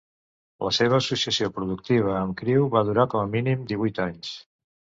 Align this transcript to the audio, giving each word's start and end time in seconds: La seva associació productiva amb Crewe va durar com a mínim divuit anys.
La 0.67 0.71
seva 0.77 0.97
associació 1.03 1.49
productiva 1.57 2.17
amb 2.21 2.39
Crewe 2.41 2.73
va 2.79 2.85
durar 2.91 3.07
com 3.15 3.23
a 3.27 3.31
mínim 3.39 3.71
divuit 3.75 4.03
anys. 4.11 4.35